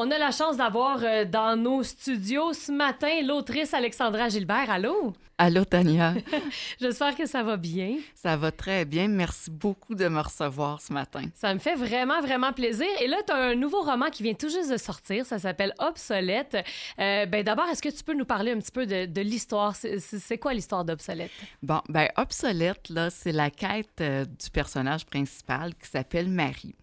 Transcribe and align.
On 0.00 0.12
a 0.12 0.18
la 0.18 0.30
chance 0.30 0.56
d'avoir 0.56 1.00
euh, 1.02 1.24
dans 1.24 1.60
nos 1.60 1.82
studios 1.82 2.52
ce 2.52 2.70
matin 2.70 3.20
l'autrice 3.24 3.74
Alexandra 3.74 4.28
Gilbert. 4.28 4.70
Allô? 4.70 5.12
Allô, 5.38 5.64
Tania. 5.64 6.14
J'espère 6.80 7.16
que 7.16 7.26
ça 7.26 7.42
va 7.42 7.56
bien. 7.56 7.96
Ça 8.14 8.36
va 8.36 8.52
très 8.52 8.84
bien. 8.84 9.08
Merci 9.08 9.50
beaucoup 9.50 9.96
de 9.96 10.06
me 10.06 10.20
recevoir 10.20 10.80
ce 10.80 10.92
matin. 10.92 11.22
Ça 11.34 11.52
me 11.52 11.58
fait 11.58 11.74
vraiment, 11.74 12.20
vraiment 12.20 12.52
plaisir. 12.52 12.86
Et 13.00 13.08
là, 13.08 13.16
tu 13.26 13.32
as 13.32 13.38
un 13.38 13.54
nouveau 13.56 13.82
roman 13.82 14.08
qui 14.08 14.22
vient 14.22 14.34
tout 14.34 14.48
juste 14.48 14.70
de 14.70 14.76
sortir. 14.76 15.26
Ça 15.26 15.40
s'appelle 15.40 15.74
Obsolète. 15.80 16.56
Euh, 17.00 17.26
ben, 17.26 17.42
D'abord, 17.42 17.68
est-ce 17.68 17.82
que 17.82 17.88
tu 17.88 18.04
peux 18.04 18.14
nous 18.14 18.24
parler 18.24 18.52
un 18.52 18.58
petit 18.58 18.70
peu 18.70 18.86
de, 18.86 19.20
l'histoire? 19.20 19.74
C'est 19.74 20.38
quoi 20.38 20.54
l'histoire 20.54 20.84
d'Obsolète? 20.84 21.32
Bon, 21.60 21.80
ben 21.88 22.08
Obsolète, 22.16 22.88
là, 22.88 23.10
c'est 23.10 23.32
la 23.32 23.50
quête 23.50 24.00
euh, 24.00 24.24
du 24.24 24.48
personnage 24.50 25.06
principal 25.06 25.74
qui 25.74 25.88
s'appelle 25.88 26.28
Marie. 26.28 26.76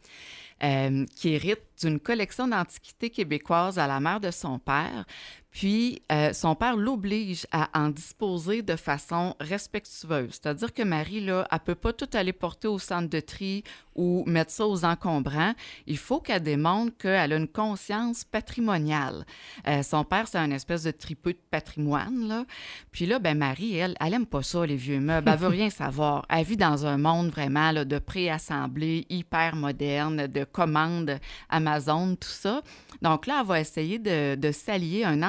Euh, 0.65 1.05
qui 1.15 1.29
hérite 1.29 1.61
d'une 1.81 1.99
collection 1.99 2.47
d'antiquités 2.47 3.11
québécoises 3.11 3.77
à 3.77 3.85
la 3.85 3.99
mère 3.99 4.19
de 4.19 4.31
son 4.31 4.57
père. 4.57 5.05
Puis, 5.55 6.01
euh, 6.11 6.33
son 6.33 6.53
père 6.53 6.75
l'oblige 6.75 7.47
à 7.49 7.69
en 7.73 7.87
disposer 7.87 8.61
de 8.61 8.75
façon 8.75 9.37
respectueuse. 9.39 10.31
C'est-à-dire 10.31 10.73
que 10.73 10.83
Marie, 10.83 11.21
là, 11.21 11.47
elle 11.49 11.59
ne 11.59 11.63
peut 11.63 11.75
pas 11.75 11.93
tout 11.93 12.09
aller 12.11 12.33
porter 12.33 12.67
au 12.67 12.77
centre 12.77 13.09
de 13.09 13.21
tri 13.21 13.63
ou 13.95 14.25
mettre 14.27 14.51
ça 14.51 14.67
aux 14.67 14.83
encombrants. 14.83 15.53
Il 15.87 15.97
faut 15.97 16.19
qu'elle 16.19 16.43
démontre 16.43 16.97
qu'elle 16.97 17.31
a 17.31 17.37
une 17.37 17.47
conscience 17.47 18.25
patrimoniale. 18.25 19.25
Euh, 19.65 19.81
son 19.81 20.03
père, 20.03 20.27
c'est 20.27 20.39
un 20.39 20.51
espèce 20.51 20.83
de 20.83 20.91
tripeux 20.91 21.31
de 21.31 21.39
patrimoine. 21.49 22.27
Là. 22.27 22.43
Puis 22.91 23.05
là, 23.05 23.19
ben 23.19 23.37
Marie, 23.37 23.77
elle, 23.77 23.95
elle 24.01 24.11
n'aime 24.11 24.25
pas 24.25 24.43
ça, 24.43 24.65
les 24.65 24.75
vieux 24.75 24.99
meubles. 24.99 25.29
Elle 25.31 25.39
veut 25.39 25.47
rien 25.47 25.69
savoir. 25.69 26.25
Elle 26.27 26.43
vit 26.43 26.57
dans 26.57 26.85
un 26.85 26.97
monde 26.97 27.29
vraiment 27.29 27.71
là, 27.71 27.85
de 27.85 27.97
préassemblée, 27.97 29.05
hyper 29.09 29.55
moderne, 29.55 30.27
de 30.27 30.43
commandes 30.43 31.17
Amazon, 31.47 32.17
tout 32.17 32.27
ça. 32.27 32.61
Donc 33.01 33.25
là, 33.25 33.37
elle 33.39 33.47
va 33.47 33.61
essayer 33.61 33.99
de, 33.99 34.35
de 34.35 34.51
s'allier 34.51 35.05
un 35.05 35.23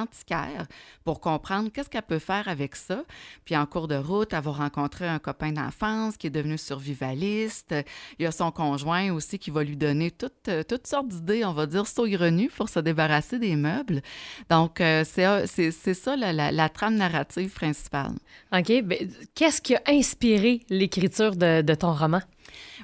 pour 1.04 1.20
comprendre 1.20 1.70
qu'est-ce 1.72 1.88
qu'elle 1.88 2.02
peut 2.02 2.18
faire 2.18 2.48
avec 2.48 2.76
ça. 2.76 3.02
Puis 3.44 3.56
en 3.56 3.66
cours 3.66 3.88
de 3.88 3.96
route, 3.96 4.32
elle 4.32 4.42
va 4.42 4.52
rencontrer 4.52 5.06
un 5.06 5.18
copain 5.18 5.52
d'enfance 5.52 6.16
qui 6.16 6.26
est 6.26 6.30
devenu 6.30 6.58
survivaliste. 6.58 7.74
Il 8.18 8.22
y 8.22 8.26
a 8.26 8.32
son 8.32 8.50
conjoint 8.50 9.12
aussi 9.12 9.38
qui 9.38 9.50
va 9.50 9.64
lui 9.64 9.76
donner 9.76 10.10
toutes, 10.10 10.50
toutes 10.68 10.86
sortes 10.86 11.08
d'idées, 11.08 11.44
on 11.44 11.52
va 11.52 11.66
dire, 11.66 11.86
saugrenues 11.86 12.50
pour 12.50 12.68
se 12.68 12.80
débarrasser 12.80 13.38
des 13.38 13.56
meubles. 13.56 14.02
Donc, 14.50 14.80
euh, 14.80 15.04
c'est 15.04 15.94
ça 15.94 16.16
la, 16.16 16.32
la, 16.32 16.68
trame 16.68 16.96
narrative 16.96 17.50
principale. 17.50 18.12
OK. 18.52 18.82
Ben, 18.82 19.08
qu'est-ce 19.34 19.60
qui 19.60 19.74
a 19.74 19.82
inspiré 19.88 20.62
l'écriture 20.68 21.36
de, 21.36 21.62
de 21.62 21.74
ton 21.74 21.92
roman? 21.92 22.20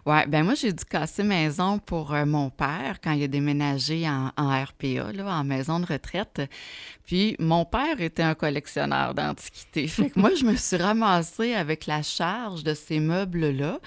Oui, 0.06 0.16
ben 0.26 0.42
moi, 0.42 0.54
j'ai 0.54 0.72
dû 0.72 0.84
casser 0.84 1.22
maison 1.22 1.78
pour 1.78 2.12
euh, 2.12 2.24
mon 2.24 2.50
père 2.50 2.96
quand 3.02 3.12
il 3.12 3.22
a 3.22 3.28
déménagé 3.28 4.08
en, 4.08 4.30
RPA, 4.36 5.12
en 5.24 5.44
maison 5.44 5.80
de 5.80 5.86
retraite. 5.86 6.42
Puis, 7.06 7.36
mon 7.38 7.64
père 7.64 8.00
était 8.00 8.22
un 8.22 8.34
collectionneur 8.34 9.14
d'antiquités. 9.14 9.86
Fait 9.88 10.10
que 10.10 10.18
moi, 10.18 10.30
je 10.34 10.44
me 10.44 10.56
suis 10.56 10.76
ramassée 10.76 11.54
avec 11.54 11.86
la 11.86 12.02
charge 12.02 12.64
de 12.64 12.74
ces 12.74 13.00
meubles-là. 13.00 13.78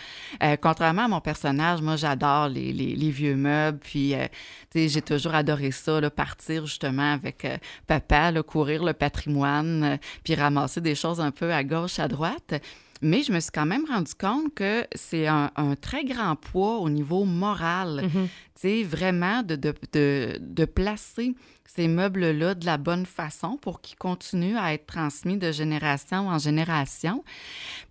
Euh, 0.43 0.55
contrairement 0.61 1.05
à 1.05 1.07
mon 1.07 1.21
personnage, 1.21 1.81
moi, 1.81 1.95
j'adore 1.95 2.49
les, 2.49 3.09
vieux 3.09 3.35
meubles. 3.35 3.79
Puis, 3.79 4.13
euh, 4.13 4.27
tu 4.71 4.79
sais, 4.79 4.89
j'ai 4.89 5.01
toujours 5.01 5.35
adoré 5.35 5.71
ça, 5.71 5.99
partir 6.09 6.65
justement 6.65 7.13
avec 7.13 7.45
papa, 7.87 8.31
courir 8.43 8.83
le 8.83 8.93
patrimoine, 8.93 9.97
puis 10.23 10.35
ramasser 10.35 10.81
des 10.81 10.95
choses 10.95 11.19
un 11.19 11.31
peu 11.31 11.51
à 11.51 11.63
gauche, 11.63 11.99
à 11.99 12.07
droite. 12.07 12.53
Mais 13.01 13.23
je 13.23 13.31
me 13.31 13.39
suis 13.39 13.51
quand 13.51 13.65
même 13.65 13.85
rendu 13.85 14.13
compte 14.15 14.53
que 14.53 14.85
c'est 14.95 15.27
un, 15.27 15.51
très 15.81 16.05
grand 16.05 16.35
poids 16.35 16.79
au 16.79 16.89
niveau 16.89 17.25
moral. 17.25 18.05
Mm-hmm. 18.05 18.27
Tu 18.27 18.29
sais, 18.55 18.83
vraiment 18.83 19.43
de, 19.43 19.55
de, 19.55 20.37
de, 20.39 20.65
placer 20.65 21.35
ces 21.65 21.87
meubles-là 21.87 22.55
de 22.55 22.65
la 22.65 22.77
bonne 22.77 23.05
façon 23.05 23.57
pour 23.57 23.81
qu'ils 23.81 23.97
continuent 23.97 24.57
à 24.57 24.73
être 24.73 24.85
transmis 24.85 25.37
de 25.37 25.51
génération 25.51 26.29
en 26.29 26.37
génération. 26.37 27.23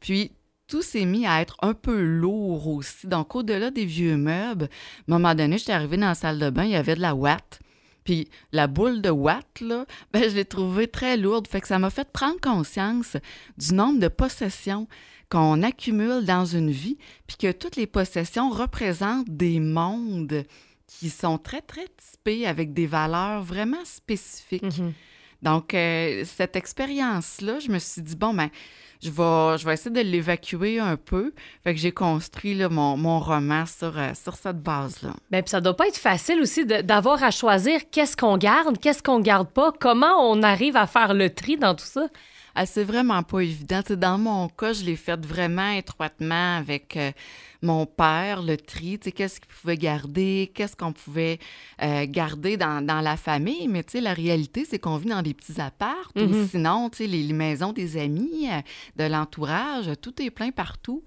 Puis, 0.01 0.33
tout 0.67 0.83
s'est 0.83 1.05
mis 1.05 1.27
à 1.27 1.41
être 1.43 1.57
un 1.63 1.75
peu 1.75 2.03
lourd 2.03 2.67
aussi. 2.69 3.07
Donc, 3.07 3.37
au-delà 3.37 3.71
des 3.71 3.85
vieux 3.85 4.17
meubles, 4.17 4.65
à 4.65 5.13
un 5.15 5.19
moment 5.19 5.35
donné, 5.35 5.59
j'étais 5.59 5.73
arrivée 5.73 5.99
dans 5.99 6.09
la 6.09 6.15
salle 6.15 6.39
de 6.39 6.49
bain, 6.51 6.65
il 6.65 6.71
y 6.71 6.77
avait 6.77 6.97
de 6.97 7.01
la 7.01 7.15
ouate. 7.15 7.61
Puis 8.05 8.29
la 8.53 8.67
boule 8.67 9.03
de 9.03 9.11
Watt, 9.11 9.61
là, 9.61 9.87
ben, 10.13 10.29
je 10.29 10.35
l'ai 10.35 10.45
trouvée 10.45 10.89
très 10.89 11.17
lourde. 11.17 11.49
Fait 11.49 11.61
que 11.61 11.69
ça 11.69 11.79
m'a 11.79 11.91
fait 11.91 12.11
prendre 12.11 12.41
conscience 12.41 13.17
du 13.59 13.75
nombre 13.75 14.01
de 14.01 14.09
possessions 14.09 14.87
qu'on 15.31 15.63
accumule 15.63 16.25
dans 16.25 16.45
une 16.45 16.71
vie, 16.71 16.99
puis 17.27 17.37
que 17.37 17.51
toutes 17.51 17.77
les 17.77 17.87
possessions 17.87 18.51
représentent 18.51 19.29
des 19.29 19.59
mondes 19.59 20.45
qui 20.87 21.11
sont 21.11 21.39
très, 21.39 21.61
très 21.61 21.87
typés 21.97 22.47
avec 22.47 22.73
des 22.73 22.87
valeurs 22.87 23.43
vraiment 23.43 23.85
spécifiques. 23.85 24.63
Mm-hmm. 24.63 24.93
Donc, 25.45 25.75
euh, 25.75 26.25
cette 26.25 26.57
expérience-là, 26.57 27.59
je 27.59 27.71
me 27.71 27.79
suis 27.79 28.01
dit, 28.01 28.17
bon, 28.17 28.33
ben, 28.33 28.49
je 29.03 29.11
vais, 29.67 29.75
essayer 29.75 29.91
de 29.91 30.01
l'évacuer 30.01 30.79
un 30.79 30.97
peu. 30.97 31.35
Fait 31.63 31.75
que 31.75 31.81
j'ai 31.81 31.93
construit 31.93 32.57
mon, 32.71 32.97
mon, 32.97 33.21
roman 33.21 33.67
sur, 33.67 33.99
euh, 33.99 34.13
cette 34.15 34.63
base-là. 34.63 35.11
Bien, 35.31 35.43
puis 35.43 35.51
ça 35.51 35.61
doit 35.61 35.77
pas 35.77 35.87
être 35.89 35.99
facile 35.99 36.41
aussi 36.41 36.65
d'avoir 36.65 37.23
à 37.23 37.31
choisir 37.31 37.83
qu'est-ce 37.91 38.17
qu'on 38.17 38.39
garde, 38.39 38.79
qu'est-ce 38.79 39.03
qu'on 39.03 39.21
garde 39.21 39.49
pas, 39.49 39.71
comment 39.79 40.31
on 40.31 40.43
arrive 40.43 40.77
à 40.77 40.87
faire 40.87 41.13
le 41.13 41.29
tri 41.29 41.59
dans 41.59 41.75
tout 41.75 41.85
ça? 41.85 42.07
Ah, 42.57 42.67
c'est 42.67 42.85
vraiment 42.85 43.23
pas 43.23 43.41
évident. 43.41 43.81
dans 43.91 44.19
mon 44.19 44.49
cas, 44.49 44.73
je 44.73 44.85
l'ai 44.85 44.97
fait 44.97 45.21
vraiment 45.27 45.71
étroitement 45.71 46.57
avec 46.57 46.97
euh, 46.97 47.11
mon 47.63 47.85
père, 47.85 48.43
le 48.43 48.57
tri, 48.57 48.99
qu'est-ce 48.99 49.41
qu'il 49.41 49.49
pouvait 49.49 49.77
garder, 49.77 50.53
qu'est-ce 50.55 50.77
qu'on 50.77 50.93
pouvait 50.93 51.41
euh, 51.83 52.07
garder 52.09 52.57
dans, 52.57 52.85
dans, 52.85 53.01
la 53.01 53.17
famille. 53.17 53.67
Mais 53.67 53.85
la 53.95 54.15
réalité, 54.15 54.65
c'est 54.69 54.79
qu'on 54.79 54.99
vit 54.99 55.09
dans 55.09 55.23
des 55.23 55.35
petits 55.35 55.61
apparts 55.61 56.13
ou 56.15 56.21
mm-hmm. 56.21 56.49
sinon, 56.49 56.91
les, 57.01 57.09
les 57.09 57.33
maisons 57.33 57.73
des 57.73 57.97
amis, 57.97 58.49
euh, 58.51 58.61
de 58.97 59.11
l'entourage, 59.11 59.91
tout 60.01 60.23
est 60.23 60.31
plein 60.31 60.53
partout. 60.53 61.03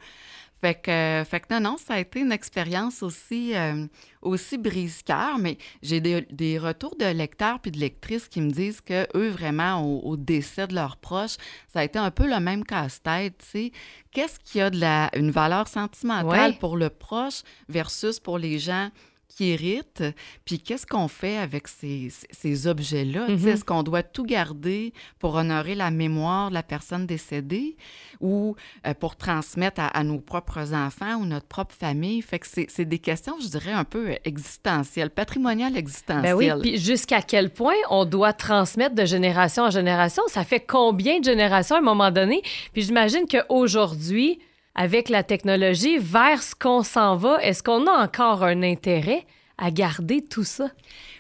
Fait 0.62 0.74
que, 0.74 1.24
fait 1.30 1.40
que 1.40 1.54
non, 1.54 1.60
non, 1.60 1.78
ça 1.78 1.96
a 1.96 2.00
été 2.00 2.20
une 2.20 2.32
expérience 2.32 3.04
aussi, 3.04 3.56
euh, 3.56 3.86
aussi 4.24 4.58
brise-cœur, 4.58 5.38
mais 5.38 5.58
j'ai 5.84 6.02
des, 6.02 6.58
retours 6.58 6.96
de 6.96 7.06
lecteurs 7.06 7.60
puis 7.60 7.70
de 7.70 7.78
lectrices 7.78 8.28
qui 8.28 8.42
me 8.42 8.50
disent 8.50 8.82
que 8.82 9.08
eux, 9.16 9.30
vraiment, 9.30 9.84
au, 9.84 10.18
décès 10.18 10.66
de 10.68 10.74
leurs 10.74 10.98
proches, 10.98 11.38
ça 11.68 11.82
a 11.82 11.84
été 11.84 12.00
un 12.00 12.10
peu 12.10 12.28
le 12.28 12.40
même 12.40 12.64
casse-tête, 12.64 13.38
tu 13.38 13.46
sais. 13.46 13.72
Qu'est-ce 14.12 14.40
qui 14.40 14.60
a 14.60 14.72
de 14.72 14.80
la, 14.80 15.12
une 15.16 15.30
valeur 15.30 15.68
sentimentale 15.68 16.58
pour 16.58 16.76
le 16.76 16.90
proche 16.90 17.44
versus 17.70 18.20
pour 18.20 18.40
les 18.40 18.58
gens 18.58 18.90
qui 19.28 19.52
hérite, 19.52 20.04
puis 20.46 20.60
qu'est-ce 20.60 20.86
qu'on 20.86 21.08
fait 21.08 21.38
avec 21.38 21.68
ces, 21.68 22.10
ces 22.32 22.68
objets-là? 22.68 23.28
Mm-hmm. 23.28 23.48
Est-ce 23.48 23.66
qu'on 23.66 23.84
doit 23.84 24.04
tout 24.04 24.24
garder 24.24 24.94
pour 25.20 25.36
honorer 25.36 25.76
la 25.76 25.92
mémoire 25.92 26.50
de 26.50 26.54
la 26.54 26.64
personne 26.64 27.06
décédée 27.06 27.76
ou 28.20 28.56
euh, 28.86 28.94
pour 28.94 29.16
transmettre 29.16 29.82
à, 29.82 30.04
nos 30.04 30.20
propres 30.20 30.74
enfants 30.74 31.18
ou 31.18 31.26
notre 31.26 31.46
propre 31.46 31.76
famille? 31.76 32.22
Fait 32.22 32.40
que 32.40 32.48
c'est 32.48 32.86
des 32.86 33.00
questions, 33.00 33.36
je 33.42 33.48
dirais, 33.48 33.72
un 33.74 33.84
peu 33.84 34.16
existentielles, 34.24 35.10
patrimoniales 35.10 35.78
existentielles. 35.78 36.24
Ben 36.24 36.34
oui, 36.34 36.52
puis 36.62 36.78
jusqu'à 36.80 37.22
quel 37.22 37.52
point 37.52 37.76
on 37.90 38.06
doit 38.06 38.34
transmettre 38.34 38.96
de 38.96 39.06
génération 39.06 39.64
en 39.64 39.72
génération? 39.72 40.24
Ça 40.28 40.44
fait 40.44 40.62
combien 40.62 41.20
de 41.20 41.26
générations 41.26 41.76
à 41.76 41.80
un 41.80 41.84
moment 41.84 42.12
donné? 42.12 42.42
Puis 42.74 42.84
j'imagine 42.84 43.26
qu'aujourd'hui, 43.30 44.40
avec 44.78 45.10
la 45.10 45.24
technologie 45.24 45.98
vers 45.98 46.42
ce 46.42 46.56
qu'on 46.56 46.84
s'en 46.84 47.18
va, 47.18 47.44
est-ce 47.44 47.64
qu'on 47.64 47.88
a 47.88 48.04
encore 48.04 48.44
un 48.44 48.62
intérêt 48.62 49.26
à 49.58 49.72
garder 49.72 50.24
tout 50.24 50.44
ça? 50.44 50.70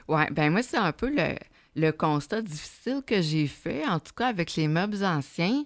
Oui, 0.08 0.22
ben 0.32 0.52
moi, 0.52 0.62
c'est 0.62 0.78
un 0.78 0.92
peu 0.92 1.10
le, 1.10 1.36
le 1.76 1.92
constat 1.92 2.42
difficile 2.44 3.02
que 3.06 3.22
j'ai 3.22 3.48
fait, 3.48 3.86
en 3.86 4.00
tout 4.00 4.14
cas 4.16 4.28
avec 4.28 4.56
les 4.56 4.68
meubles 4.68 5.04
anciens. 5.04 5.64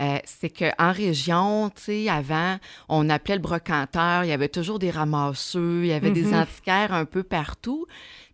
Euh, 0.00 0.18
c'est 0.24 0.48
qu'en 0.48 0.92
région, 0.92 1.68
tu 1.70 1.82
sais, 1.82 2.08
avant, 2.08 2.58
on 2.88 3.10
appelait 3.10 3.34
le 3.34 3.42
brocanteur, 3.42 4.24
il 4.24 4.28
y 4.28 4.32
avait 4.32 4.48
toujours 4.48 4.78
des 4.78 4.90
ramasseux, 4.90 5.80
il 5.82 5.88
y 5.88 5.92
avait 5.92 6.12
des 6.12 6.32
mm-hmm. 6.32 6.42
antiquaires 6.42 6.94
un 6.94 7.04
peu 7.04 7.22
partout. 7.22 7.86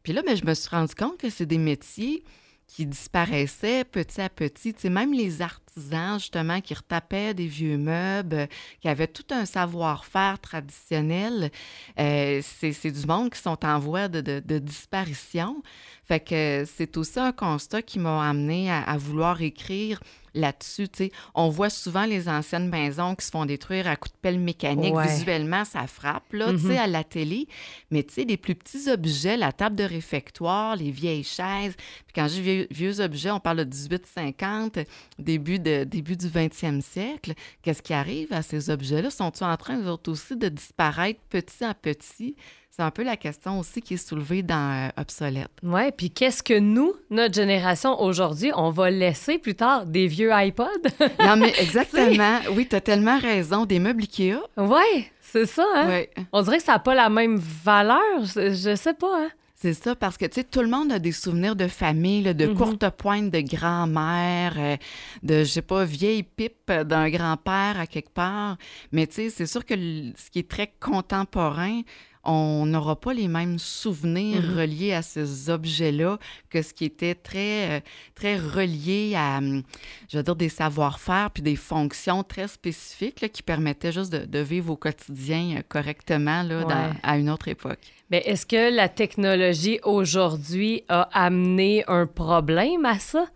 Puis 0.02 0.12
là, 0.12 0.22
ben, 0.24 0.36
je 0.36 0.44
me 0.44 0.54
suis 0.54 0.68
rendu 0.68 0.94
compte 0.94 1.18
que 1.18 1.30
c'est 1.30 1.46
des 1.46 1.58
métiers 1.58 2.22
qui 2.68 2.86
disparaissaient 2.86 3.82
petit 3.84 4.20
à 4.20 4.28
petit. 4.28 4.74
Tu 4.74 4.82
sais, 4.82 4.90
même 4.90 5.12
les 5.12 5.40
artisans, 5.42 6.18
justement, 6.20 6.60
qui 6.60 6.74
retapaient 6.74 7.32
des 7.32 7.46
vieux 7.46 7.78
meubles, 7.78 8.46
qui 8.80 8.88
avaient 8.88 9.08
tout 9.08 9.24
un 9.30 9.46
savoir-faire 9.46 10.38
traditionnel, 10.38 11.50
euh, 11.98 12.40
c'est 12.42 12.90
du 12.90 13.06
monde 13.06 13.30
qui 13.30 13.40
sont 13.40 13.64
en 13.64 13.78
voie 13.78 14.08
de, 14.08 14.20
de, 14.20 14.58
disparition. 14.58 15.62
Fait 16.04 16.20
que 16.20 16.64
c'est 16.76 16.96
aussi 16.98 17.18
un 17.18 17.32
constat 17.32 17.82
qui 17.82 17.98
m'a 17.98 18.28
amené 18.28 18.70
à, 18.70 18.96
vouloir 18.98 19.40
écrire 19.40 20.00
là-dessus. 20.38 20.88
On 21.34 21.48
voit 21.48 21.70
souvent 21.70 22.04
les 22.04 22.28
anciennes 22.28 22.68
maisons 22.68 23.14
qui 23.14 23.26
se 23.26 23.30
font 23.30 23.44
détruire 23.44 23.86
à 23.86 23.96
coups 23.96 24.12
de 24.12 24.18
pelle 24.20 24.38
mécanique. 24.38 24.94
Visuellement, 24.96 25.64
ça 25.64 25.86
frappe 25.86 26.32
là, 26.32 26.52
mm-hmm. 26.52 26.78
à 26.78 26.86
la 26.86 27.04
télé. 27.04 27.48
Mais 27.90 28.06
les 28.16 28.36
plus 28.36 28.54
petits 28.54 28.90
objets, 28.90 29.36
la 29.36 29.52
table 29.52 29.76
de 29.76 29.84
réfectoire, 29.84 30.76
les 30.76 30.90
vieilles 30.90 31.24
chaises. 31.24 31.74
Puis 31.76 32.14
quand 32.14 32.28
je 32.28 32.40
dis 32.40 32.66
vieux, 32.70 33.00
objets, 33.00 33.30
on 33.30 33.40
parle 33.40 33.58
de 33.58 33.64
1850, 33.64 34.78
début, 35.18 35.58
de, 35.58 35.84
début 35.84 36.16
du 36.16 36.26
20e 36.26 36.80
siècle. 36.80 37.34
Qu'est-ce 37.62 37.82
qui 37.82 37.92
arrive 37.92 38.32
à 38.32 38.42
ces 38.42 38.70
objets-là? 38.70 39.10
Sont-ils 39.10 39.44
en 39.44 39.56
train, 39.56 39.78
eux 39.78 39.96
aussi, 40.06 40.36
de 40.36 40.48
disparaître 40.48 41.20
petit 41.28 41.64
à 41.64 41.74
petit? 41.74 42.36
C'est 42.70 42.82
un 42.82 42.90
peu 42.90 43.02
la 43.02 43.16
question 43.16 43.58
aussi 43.58 43.80
qui 43.82 43.94
est 43.94 44.08
soulevée 44.08 44.42
dans 44.42 44.86
euh, 44.86 45.00
Obsolète. 45.00 45.50
Oui, 45.64 45.90
puis 45.96 46.10
qu'est-ce 46.10 46.42
que 46.44 46.58
nous, 46.58 46.92
notre 47.10 47.34
génération 47.34 48.00
aujourd'hui, 48.00 48.52
on 48.54 48.70
va 48.70 48.90
laisser 48.90 49.38
plus 49.38 49.54
tard? 49.56 49.84
Des 49.86 50.06
vieux 50.06 50.30
iPods? 50.32 50.64
non, 51.20 51.36
mais 51.36 51.52
exactement. 51.58 52.38
oui, 52.52 52.68
tu 52.68 52.76
as 52.76 52.80
tellement 52.80 53.18
raison. 53.18 53.64
Des 53.66 53.80
meubles 53.80 54.02
Ikea. 54.02 54.36
Oui, 54.56 55.06
c'est 55.20 55.46
ça. 55.46 55.64
Hein? 55.74 55.88
Ouais. 55.88 56.10
On 56.32 56.42
dirait 56.42 56.58
que 56.58 56.62
ça 56.64 56.72
n'a 56.74 56.78
pas 56.78 56.94
la 56.94 57.08
même 57.08 57.36
valeur. 57.36 58.00
Je, 58.22 58.54
je 58.54 58.76
sais 58.76 58.94
pas. 58.94 59.24
Hein? 59.24 59.28
C'est 59.60 59.74
ça, 59.74 59.96
parce 59.96 60.16
que, 60.16 60.24
tu 60.26 60.34
sais, 60.36 60.44
tout 60.44 60.60
le 60.60 60.68
monde 60.68 60.92
a 60.92 61.00
des 61.00 61.10
souvenirs 61.10 61.56
de 61.56 61.66
famille, 61.66 62.22
là, 62.22 62.32
de 62.32 62.46
courtes 62.46 62.88
pointes 62.90 63.32
de 63.32 63.40
grand-mère, 63.40 64.54
euh, 64.56 64.76
de, 65.24 65.38
je 65.40 65.48
sais 65.50 65.62
pas, 65.62 65.84
vieille 65.84 66.22
pipe 66.22 66.70
d'un 66.70 67.10
grand-père 67.10 67.80
à 67.80 67.88
quelque 67.88 68.10
part. 68.14 68.56
Mais, 68.92 69.08
tu 69.08 69.14
sais, 69.14 69.30
c'est 69.30 69.46
sûr 69.46 69.64
que 69.66 69.74
le- 69.74 70.12
ce 70.16 70.30
qui 70.30 70.38
est 70.38 70.48
très 70.48 70.72
contemporain, 70.78 71.80
on 72.28 72.66
n'aura 72.66 72.94
pas 73.00 73.14
les 73.14 73.26
mêmes 73.28 73.58
souvenirs 73.58 74.42
Mhm. 74.42 74.56
reliés 74.58 74.92
à 74.92 75.02
ces 75.02 75.48
objets-là 75.50 76.18
que 76.50 76.60
ce 76.62 76.74
qui 76.74 76.84
était 76.84 77.14
très, 77.14 77.78
euh, 77.78 77.80
très 78.14 78.36
relié 78.36 79.14
à, 79.16 79.38
hum, 79.38 79.62
je 80.10 80.18
veux 80.18 80.22
dire, 80.22 80.36
des 80.36 80.48
savoir-faire 80.48 81.30
puis 81.30 81.42
des 81.42 81.56
fonctions 81.56 82.22
très 82.22 82.46
spécifiques 82.48 83.20
là, 83.22 83.28
qui 83.28 83.42
permettaient 83.42 83.92
juste 83.92 84.12
de, 84.12 84.24
de 84.26 84.38
vivre 84.40 84.70
au 84.72 84.76
quotidien 84.76 85.56
euh, 85.58 85.62
correctement 85.68 86.42
là, 86.42 86.64
dans- 86.64 86.94
à 87.02 87.16
une 87.18 87.30
autre 87.30 87.48
époque. 87.48 87.80
Mais 88.10 88.18
est-ce 88.26 88.46
que 88.46 88.74
la 88.74 88.88
technologie 88.88 89.80
aujourd'hui 89.82 90.82
a 90.88 91.02
amené 91.12 91.84
un 91.88 92.06
problème 92.06 92.84
à 92.84 92.98
ça? 92.98 93.26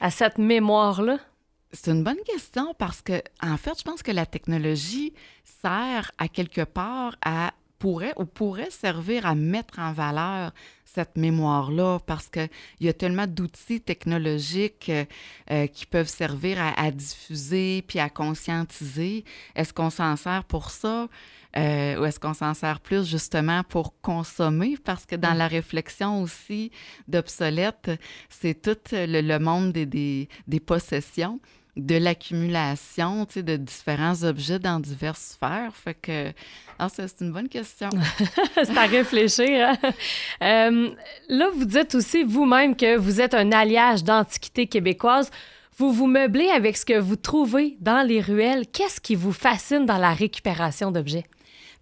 À 0.00 0.10
cette 0.10 0.38
mémoire-là? 0.38 1.18
C'est 1.72 1.90
une 1.90 2.04
bonne 2.04 2.22
question 2.24 2.74
parce 2.78 3.02
que, 3.02 3.20
en 3.42 3.56
fait, 3.56 3.78
je 3.78 3.82
pense 3.82 4.02
que 4.02 4.12
la 4.12 4.24
technologie 4.26 5.12
sert 5.44 6.10
à 6.18 6.28
quelque 6.28 6.62
part 6.62 7.16
à 7.24 7.52
pourrait 7.78 8.12
ou 8.16 8.24
pourrait 8.24 8.70
servir 8.70 9.26
à 9.26 9.34
mettre 9.34 9.78
en 9.78 9.92
valeur 9.92 10.52
cette 10.84 11.16
mémoire-là 11.16 11.98
parce 12.06 12.28
qu'il 12.28 12.48
y 12.80 12.88
a 12.88 12.92
tellement 12.92 13.26
d'outils 13.26 13.80
technologiques 13.80 14.88
euh, 14.88 15.04
euh, 15.50 15.66
qui 15.66 15.84
peuvent 15.86 16.08
servir 16.08 16.60
à, 16.60 16.80
à 16.80 16.90
diffuser 16.90 17.82
puis 17.86 17.98
à 17.98 18.08
conscientiser. 18.08 19.24
Est-ce 19.54 19.72
qu'on 19.74 19.90
s'en 19.90 20.16
sert 20.16 20.44
pour 20.44 20.70
ça? 20.70 21.08
Euh, 21.56 21.98
ou 22.00 22.04
est-ce 22.04 22.20
qu'on 22.20 22.34
s'en 22.34 22.52
sert 22.54 22.80
plus 22.80 23.06
justement 23.08 23.62
pour 23.64 23.98
consommer? 24.00 24.76
Parce 24.84 25.06
que 25.06 25.16
dans 25.16 25.34
Mm. 25.34 25.38
la 25.38 25.48
réflexion 25.48 26.22
aussi 26.22 26.70
d'obsolète, 27.08 27.90
c'est 28.28 28.60
tout 28.60 28.76
le, 28.92 29.20
le 29.22 29.38
monde 29.38 29.72
des, 29.72 29.86
des, 29.86 30.28
des 30.46 30.60
possessions, 30.60 31.40
de 31.76 31.96
l'accumulation, 31.96 33.26
de 33.36 33.56
différents 33.56 34.22
objets 34.22 34.58
dans 34.58 34.80
diverses 34.80 35.36
sphères. 35.36 35.72
Fait 35.74 35.94
que, 35.94 36.32
ah, 36.78 36.88
c'est 36.88 37.20
une 37.20 37.32
bonne 37.32 37.48
question. 37.48 37.90
C'est 38.56 38.76
à 38.76 38.86
réfléchir. 38.86 39.68
hein? 39.82 39.92
Euh, 40.42 40.90
là, 41.28 41.48
vous 41.54 41.64
dites 41.64 41.94
aussi 41.94 42.24
vous-même 42.24 42.76
que 42.76 42.96
vous 42.96 43.20
êtes 43.20 43.34
un 43.34 43.52
alliage 43.52 44.04
d'antiquités 44.04 44.66
québécoises. 44.66 45.30
Vous 45.78 45.92
vous 45.92 46.06
meublez 46.06 46.48
avec 46.48 46.76
ce 46.76 46.86
que 46.86 46.98
vous 46.98 47.16
trouvez 47.16 47.76
dans 47.80 48.06
les 48.06 48.20
ruelles. 48.20 48.66
Qu'est-ce 48.72 49.00
qui 49.00 49.14
vous 49.14 49.32
fascine 49.32 49.84
dans 49.84 49.98
la 49.98 50.14
récupération 50.14 50.90
d'objets? 50.90 51.24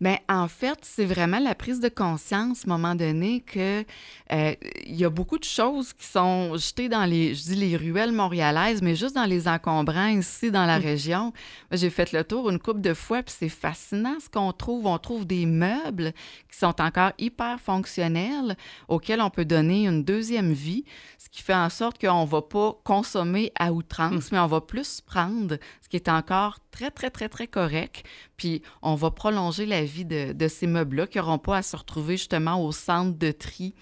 Mais 0.04 0.20
en 0.28 0.48
fait, 0.48 0.80
c'est 0.82 1.06
vraiment 1.06 1.38
la 1.38 1.54
prise 1.54 1.80
de 1.80 1.88
conscience, 1.88 2.68
à 2.68 2.70
un 2.70 2.76
moment 2.76 2.94
donné, 2.94 3.40
que 3.40 3.86
euh, 4.32 4.54
il 4.84 4.96
y 4.96 5.04
a 5.06 5.08
beaucoup 5.08 5.38
de 5.38 5.44
choses 5.44 5.94
qui 5.94 6.04
sont 6.04 6.58
jetées 6.58 6.90
dans 6.90 7.06
les, 7.06 7.34
je 7.34 7.44
dis 7.44 7.54
les 7.54 7.74
ruelles 7.74 8.12
montréalaises, 8.12 8.82
mais 8.82 8.96
juste 8.96 9.14
dans 9.14 9.24
les 9.24 9.48
encombrants 9.48 10.08
ici 10.08 10.50
dans 10.50 10.66
la 10.66 10.76
région. 10.76 11.32
Moi, 11.70 11.78
J'ai 11.78 11.88
fait 11.88 12.12
le 12.12 12.22
tour 12.22 12.50
une 12.50 12.58
couple 12.58 12.82
de 12.82 12.92
fois, 12.92 13.22
puis 13.22 13.34
c'est 13.38 13.48
fascinant 13.48 14.16
ce 14.20 14.28
qu'on 14.28 14.52
trouve. 14.52 14.84
On 14.84 14.98
trouve 14.98 15.26
des 15.26 15.46
meubles 15.46 16.12
qui 16.52 16.58
sont 16.58 16.78
encore 16.82 17.12
hyper 17.16 17.58
fonctionnels, 17.58 18.58
auxquels 18.88 19.22
on 19.22 19.30
peut 19.30 19.46
donner 19.46 19.86
une 19.86 20.04
deuxième 20.04 20.52
vie, 20.52 20.84
ce 21.16 21.30
qui 21.30 21.40
fait 21.40 21.54
en 21.54 21.70
sorte 21.70 21.98
qu'on 21.98 22.26
va 22.26 22.42
pas 22.42 22.78
consommer 22.84 23.52
à 23.58 23.72
outrance, 23.72 24.32
mais 24.32 24.38
on 24.38 24.48
va 24.48 24.60
plus 24.60 25.00
prendre, 25.00 25.56
ce 25.80 25.88
qui 25.88 25.96
est 25.96 26.10
encore 26.10 26.58
très, 26.70 26.90
très, 26.90 27.08
très, 27.08 27.30
très 27.30 27.46
correct. 27.46 28.04
Puis 28.36 28.62
on 28.82 28.94
va 28.94 29.10
prolonger 29.10 29.66
la 29.66 29.84
vie 29.84 30.04
de, 30.04 30.48
ces 30.48 30.66
meubles-là 30.66 31.06
qui 31.06 31.18
n'auront 31.18 31.38
pas 31.38 31.58
à 31.58 31.62
se 31.62 31.76
retrouver 31.76 32.16
justement 32.16 32.64
au 32.64 32.72
centre 32.72 33.18
de 33.18 33.30
tri 33.30 33.74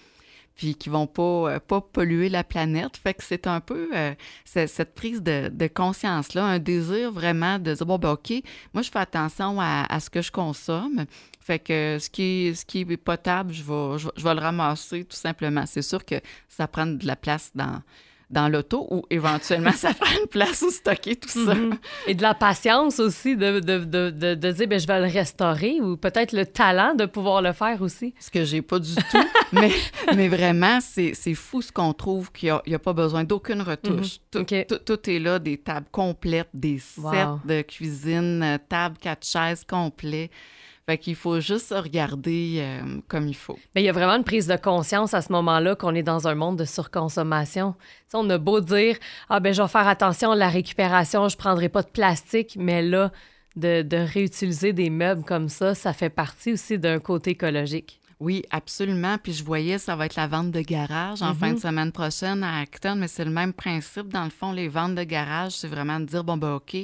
puis 0.55 0.75
qui 0.75 0.89
vont 0.89 1.07
pas, 1.07 1.55
euh, 1.55 1.59
polluer 1.59 2.29
la 2.29 2.43
planète. 2.43 2.95
Fait 2.97 3.15
que 3.15 3.23
c'est 3.23 3.47
un 3.47 3.59
peu 3.59 3.89
euh, 3.95 4.13
cette 4.45 4.93
prise 4.93 5.23
de, 5.23 5.67
conscience-là, 5.67 6.45
un 6.45 6.59
désir 6.59 7.11
vraiment 7.11 7.57
de 7.57 7.73
dire, 7.73 7.85
bon, 7.85 7.97
ben 7.97 8.11
OK, 8.11 8.31
moi, 8.73 8.83
je 8.83 8.91
fais 8.91 8.99
attention 8.99 9.59
à, 9.59 9.99
ce 9.99 10.11
que 10.11 10.21
je 10.21 10.31
consomme. 10.31 11.05
Fait 11.39 11.57
que 11.59 11.97
ce 11.99 12.09
qui 12.09 12.47
est, 12.47 12.97
potable, 12.97 13.51
je 13.51 13.63
vais, 13.63 13.97
je, 13.97 14.05
vais- 14.05 14.13
je 14.15 14.23
vais 14.23 14.33
le 14.35 14.41
ramasser 14.41 15.03
tout 15.05 15.17
simplement. 15.17 15.65
C'est 15.65 15.81
sûr 15.81 16.05
que 16.05 16.15
ça 16.47 16.67
prend 16.67 16.85
de 16.85 17.05
la 17.05 17.15
place 17.15 17.51
dans, 17.55 17.81
dans 18.29 18.47
l'auto 18.49 18.87
ou 18.89 19.03
éventuellement 19.09 19.71
ça 19.75 19.93
prend 19.93 20.11
une 20.21 20.27
place 20.27 20.61
où 20.61 20.71
stocker 20.71 21.15
tout 21.15 21.29
ça. 21.29 21.53
Mhm. 21.55 21.77
Et 22.07 22.15
de 22.15 22.21
la 22.21 22.33
patience 22.33 22.99
aussi 22.99 23.35
de, 23.35 23.59
de, 23.59 23.79
de, 23.79 24.09
de, 24.35 24.51
dire, 24.51 24.67
ben, 24.67 24.79
je 24.79 24.87
vais 24.87 24.99
le 24.99 25.11
restaurer 25.11 25.79
ou 25.81 25.97
peut-être 25.97 26.31
le 26.33 26.45
talent 26.45 26.95
de 26.95 27.05
pouvoir 27.05 27.41
le 27.41 27.53
faire 27.53 27.81
aussi. 27.81 28.13
Ce 28.19 28.29
que 28.31 28.43
j'ai 28.43 28.61
pas 28.61 28.79
du 28.79 28.95
tout. 28.95 29.23
mais, 29.51 29.71
mais 30.15 30.27
vraiment, 30.27 30.79
c'est 30.81 31.13
fou 31.35 31.61
ce 31.61 31.71
qu'on 31.71 31.93
trouve 31.93 32.31
qu'il 32.31 32.53
n'y 32.67 32.73
a, 32.75 32.79
pas 32.79 32.93
besoin 32.93 33.23
d'aucune 33.23 33.61
retouche. 33.61 34.17
tout, 34.31 34.39
OK. 34.39 34.65
tout- 34.67 34.79
tout 34.85 35.09
est 35.09 35.19
là, 35.19 35.39
des 35.39 35.57
tables 35.57 35.87
complètes, 35.91 36.49
des 36.53 36.79
sets 36.79 37.01
Wow. 37.03 37.39
de 37.45 37.61
cuisine, 37.61 38.41
euh, 38.43 38.57
table, 38.69 38.97
quatre 38.99 39.25
chaises 39.25 39.63
complets. 39.63 40.29
Fait 40.85 40.97
qu'il 40.97 41.15
faut 41.15 41.39
juste 41.39 41.73
regarder 41.73 42.57
euh, 42.59 42.99
comme 43.07 43.27
il 43.27 43.35
faut. 43.35 43.57
Il 43.75 43.83
y 43.83 43.89
a 43.89 43.93
vraiment 43.93 44.15
une 44.15 44.25
prise 44.25 44.47
de 44.47 44.57
conscience 44.57 45.13
à 45.13 45.21
ce 45.21 45.31
moment-là 45.31 45.75
qu'on 45.75 45.95
est 45.95 46.03
dans 46.03 46.27
un 46.27 46.35
monde 46.35 46.57
de 46.57 46.65
surconsommation. 46.65 47.75
On 48.13 48.29
a 48.29 48.37
beau 48.37 48.59
dire 48.59 48.97
Ah, 49.29 49.39
ben, 49.39 49.53
je 49.53 49.61
vais 49.61 49.67
faire 49.69 49.87
attention 49.87 50.31
à 50.31 50.35
la 50.35 50.49
récupération, 50.49 51.29
je 51.29 51.37
prendrai 51.37 51.69
pas 51.69 51.83
de 51.83 51.89
plastique, 51.89 52.57
mais 52.59 52.81
là, 52.81 53.11
de 53.55 54.13
réutiliser 54.13 54.73
des 54.73 54.89
meubles 54.89 55.23
comme 55.23 55.47
ça, 55.47 55.73
ça 55.73 55.93
fait 55.93 56.09
partie 56.09 56.53
aussi 56.53 56.77
d'un 56.77 56.99
côté 56.99 57.31
écologique. 57.31 58.01
Oui, 58.23 58.41
absolument. 58.51 59.17
Puis 59.21 59.33
je 59.33 59.43
voyais, 59.43 59.77
ça 59.77 59.97
va 59.97 60.05
être 60.05 60.15
la 60.15 60.27
vente 60.27 60.49
de 60.51 60.61
garage 60.61 61.21
en 61.21 61.29
Mhm. 61.33 61.35
fin 61.35 61.53
de 61.53 61.59
semaine 61.59 61.91
prochaine 61.91 62.41
à 62.41 62.59
Acton, 62.61 62.95
mais 62.95 63.09
c'est 63.09 63.25
le 63.25 63.31
même 63.31 63.51
principe. 63.51 64.07
Dans 64.07 64.23
le 64.23 64.29
fond, 64.29 64.53
les 64.53 64.69
ventes 64.69 64.95
de 64.95 65.03
garage, 65.03 65.51
c'est 65.51 65.67
vraiment 65.67 65.99
de 65.99 66.05
dire, 66.05 66.23
bon, 66.23 66.37
ben 66.37 66.53
OK, 66.53 66.77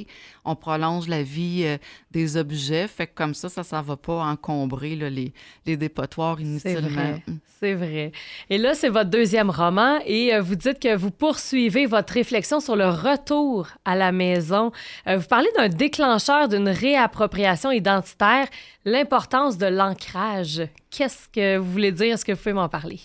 on 0.43 0.55
prolonge 0.55 1.07
la 1.07 1.23
vie 1.23 1.61
euh, 1.63 1.77
des 2.11 2.35
objets. 2.35 2.87
Fait 2.89 3.07
que 3.07 3.13
comme 3.15 3.33
ça, 3.33 3.47
ça 3.47 3.61
ne 3.81 3.83
va 3.87 3.95
pas 3.95 4.21
encombrer 4.25 4.97
là, 4.97 5.09
les, 5.09 5.31
les 5.65 5.77
dépotoirs 5.77 6.37
C'est 6.39 6.43
inutilement. 6.43 6.89
vrai. 6.89 7.23
C'est 7.61 7.73
vrai. 7.73 8.11
Et 8.49 8.57
là, 8.57 8.73
c'est 8.73 8.89
votre 8.89 9.09
deuxième 9.09 9.49
roman 9.49 9.99
et 10.05 10.33
euh, 10.33 10.41
vous 10.41 10.55
dites 10.55 10.79
que 10.79 10.95
vous 10.95 11.11
poursuivez 11.11 11.85
votre 11.85 12.13
réflexion 12.13 12.59
sur 12.59 12.75
le 12.75 12.89
retour 12.89 13.67
à 13.85 13.95
la 13.95 14.11
maison. 14.11 14.71
Euh, 15.07 15.17
vous 15.17 15.27
parlez 15.27 15.49
d'un 15.57 15.69
déclencheur 15.69 16.47
d'une 16.49 16.69
réappropriation 16.69 17.71
identitaire, 17.71 18.47
l'importance 18.85 19.57
de 19.57 19.67
l'ancrage. 19.67 20.61
Qu'est-ce 20.89 21.27
que 21.29 21.57
vous 21.57 21.71
voulez 21.71 21.91
dire? 21.91 22.13
Est-ce 22.15 22.25
que 22.25 22.31
vous 22.31 22.37
pouvez 22.37 22.53
m'en 22.53 22.69
parler? 22.69 22.99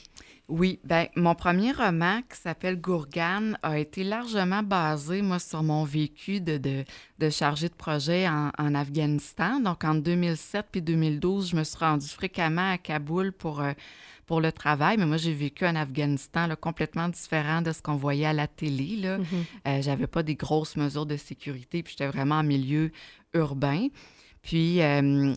Oui, 0.48 0.78
ben 0.84 1.06
mon 1.16 1.34
premier 1.34 1.72
roman 1.72 2.20
qui 2.30 2.38
s'appelle 2.38 2.78
Gourgane 2.78 3.58
a 3.62 3.78
été 3.78 4.04
largement 4.04 4.62
basé, 4.62 5.22
moi, 5.22 5.38
sur 5.38 5.62
mon 5.62 5.84
vécu 5.84 6.40
de, 6.42 6.58
de, 6.58 6.84
de 7.18 7.30
chargé 7.30 7.68
de 7.70 7.74
projet 7.74 8.28
en, 8.28 8.50
en 8.58 8.74
Afghanistan. 8.74 9.58
Donc, 9.60 9.84
en 9.84 9.94
2007 9.94 10.66
puis 10.70 10.82
2012, 10.82 11.50
je 11.50 11.56
me 11.56 11.64
suis 11.64 11.78
rendue 11.78 12.06
fréquemment 12.06 12.72
à 12.72 12.76
Kaboul 12.76 13.32
pour, 13.32 13.62
euh, 13.62 13.72
pour 14.26 14.42
le 14.42 14.52
travail. 14.52 14.98
Mais 14.98 15.06
moi, 15.06 15.16
j'ai 15.16 15.32
vécu 15.32 15.64
en 15.64 15.76
Afghanistan 15.76 16.46
là, 16.46 16.56
complètement 16.56 17.08
différent 17.08 17.62
de 17.62 17.72
ce 17.72 17.80
qu'on 17.80 17.96
voyait 17.96 18.26
à 18.26 18.34
la 18.34 18.46
télé. 18.46 18.96
Là. 18.96 19.18
Euh, 19.66 19.80
J'avais 19.80 20.06
pas 20.06 20.22
des 20.22 20.34
grosses 20.34 20.76
mesures 20.76 21.06
de 21.06 21.16
sécurité, 21.16 21.82
puis 21.82 21.92
j'étais 21.96 22.10
vraiment 22.10 22.36
en 22.36 22.42
milieu 22.44 22.92
urbain. 23.32 23.88
Puis, 24.42 24.82
euh, 24.82 25.32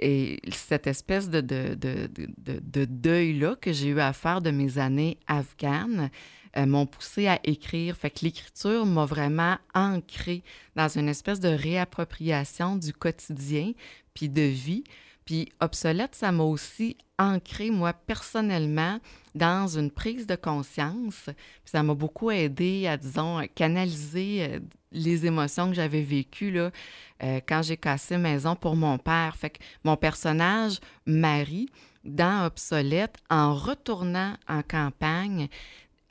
et 0.00 0.40
cette 0.52 0.86
espèce 0.86 1.28
de, 1.28 1.40
de, 1.40 1.74
de, 1.74 2.08
de- 2.14 2.60
de 2.62 2.84
deuil-là 2.84 3.56
que 3.60 3.72
j'ai 3.72 3.88
eu 3.88 4.00
à 4.00 4.12
faire 4.12 4.40
de 4.40 4.50
mes 4.50 4.78
années 4.78 5.18
afghanes 5.26 6.10
euh, 6.56 6.66
m'ont 6.66 6.86
poussé 6.86 7.26
à 7.28 7.38
écrire. 7.44 7.96
Fait 7.96 8.10
que 8.10 8.20
l'écriture 8.24 8.86
m'a 8.86 9.04
vraiment 9.04 9.56
ancré 9.74 10.42
dans 10.76 10.88
une 10.88 11.08
espèce 11.08 11.40
de 11.40 11.48
réappropriation 11.48 12.76
du 12.76 12.92
quotidien, 12.92 13.72
puis 14.14 14.28
de 14.28 14.42
vie. 14.42 14.84
Puis 15.24 15.48
obsolète, 15.60 16.14
ça 16.14 16.32
m'a 16.32 16.42
aussi 16.42 16.96
ancré, 17.18 17.70
moi, 17.70 17.92
personnellement, 17.92 18.98
dans 19.34 19.68
une 19.68 19.90
prise 19.90 20.26
de 20.26 20.34
conscience. 20.34 21.24
Puis 21.26 21.70
ça 21.72 21.82
m'a 21.82 21.94
beaucoup 21.94 22.30
aidé 22.30 22.86
à, 22.88 22.96
disons, 22.96 23.40
canaliser 23.54 24.46
euh, 24.50 24.60
les 24.92 25.26
émotions 25.26 25.68
que 25.68 25.74
j'avais 25.74 26.02
vécues 26.02 26.50
là, 26.50 26.70
euh, 27.22 27.40
quand 27.46 27.62
j'ai 27.62 27.76
cassé 27.76 28.16
maison 28.16 28.56
pour 28.56 28.76
mon 28.76 28.98
père. 28.98 29.36
Fait 29.36 29.50
que 29.50 29.58
mon 29.84 29.96
personnage, 29.96 30.78
Marie, 31.06 31.68
dans 32.04 32.46
Obsolète, 32.46 33.16
en 33.28 33.54
retournant 33.54 34.34
en 34.48 34.62
campagne, 34.62 35.48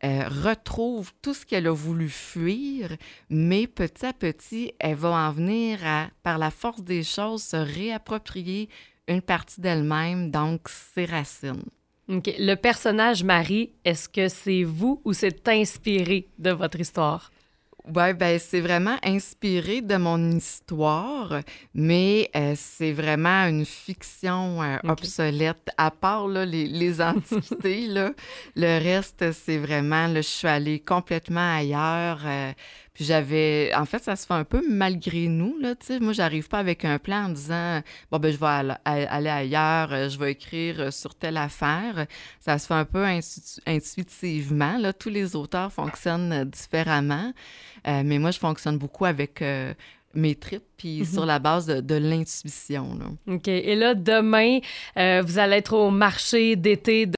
euh, 0.04 0.24
retrouve 0.30 1.12
tout 1.22 1.34
ce 1.34 1.46
qu'elle 1.46 1.68
a 1.68 1.74
voulu 1.74 2.08
fuir, 2.08 2.96
mais 3.30 3.68
petit 3.68 4.06
à 4.06 4.14
petit, 4.14 4.74
elle 4.80 4.96
va 4.96 5.10
en 5.10 5.32
venir 5.32 5.80
à, 5.84 6.08
par 6.24 6.38
la 6.38 6.52
force 6.52 6.84
des 6.84 7.04
choses, 7.04 7.44
se 7.44 7.58
réapproprier 7.58 8.70
une 9.10 9.22
partie 9.22 9.60
d'elle-même, 9.60 10.32
donc 10.32 10.70
ses 10.70 11.04
racines. 11.04 11.66
Le 12.08 12.56
personnage 12.56 13.24
Marie, 13.24 13.72
est-ce 13.84 14.08
que 14.08 14.30
c'est 14.30 14.64
vous 14.64 15.02
ou 15.04 15.14
c'est 15.14 15.48
inspiré 15.50 16.30
de 16.38 16.52
votre 16.52 16.80
histoire? 16.80 17.30
Oui, 17.86 18.14
ben 18.14 18.38
c'est 18.40 18.60
vraiment 18.60 18.98
inspiré 19.04 19.82
de 19.82 19.96
mon 19.96 20.32
histoire, 20.32 21.40
mais 21.74 22.30
euh, 22.36 22.54
c'est 22.56 22.92
vraiment 22.92 23.46
une 23.48 23.66
fiction 23.66 24.62
euh, 24.62 24.78
obsolète. 24.88 25.70
À 25.78 25.90
part 25.90 26.28
là, 26.28 26.46
les, 26.46 26.68
les 26.68 27.02
antiquités, 27.02 27.88
là, 27.88 28.12
le 28.56 28.84
reste, 28.84 29.32
c'est 29.32 29.58
vraiment, 29.58 30.08
là, 30.08 30.22
je 30.22 30.28
suis 30.28 30.48
allée 30.48 30.80
complètement 30.80 31.56
ailleurs. 31.56 32.20
Euh, 32.26 32.52
puis 32.94 33.06
j'avais, 33.06 33.72
en 33.76 33.86
fait, 33.86 34.04
ça 34.04 34.16
se 34.16 34.26
fait 34.26 34.34
un 34.34 34.44
peu 34.44 34.64
malgré 34.68 35.28
nous, 35.28 35.58
là, 35.60 35.76
tu 35.76 35.88
sais. 35.88 36.00
Moi, 36.00 36.14
j'arrive 36.14 36.48
pas 36.48 36.60
avec 36.60 36.86
un 36.86 37.00
plan 37.00 37.26
en 37.26 37.30
disant, 37.30 37.82
bon, 38.12 38.20
ben 38.20 38.32
je 38.32 38.38
vais 38.38 38.76
aller, 38.86 39.30
ailleurs, 39.30 40.10
je 40.10 40.18
vais 40.18 40.32
écrire 40.32 40.92
sur 40.92 41.16
telle 41.16 41.38
affaire. 41.38 42.08
Ça 42.40 42.58
se 42.58 42.68
fait 42.68 42.74
un 42.74 42.86
peu 42.86 43.06
intuitivement, 43.66 44.78
là. 44.78 44.94
Tous 44.94 45.10
les 45.10 45.36
auteurs 45.36 45.72
fonctionnent 45.72 46.44
différemment. 46.46 47.34
Euh, 47.88 48.02
mais 48.06 48.20
moi, 48.20 48.32
je 48.32 48.40
fonctionne 48.40 48.78
beaucoup 48.78 49.06
avec 49.06 49.42
euh, 49.42 49.74
mes 50.14 50.36
tripes, 50.36 50.64
puis 50.78 51.00
mhm. 51.00 51.06
sur 51.06 51.26
la 51.26 51.40
base 51.40 51.68
de, 51.68 51.96
l'intuition. 51.96 52.98
OK. 53.28 53.48
Et 53.48 53.76
là, 53.76 53.94
demain, 53.94 54.60
euh, 54.98 55.22
vous 55.26 55.38
allez 55.38 55.58
être 55.58 55.74
au 55.74 55.92
marché 55.92 56.56
d'été 56.56 57.06